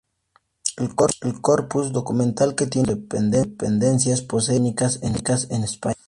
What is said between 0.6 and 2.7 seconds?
El corpus documental que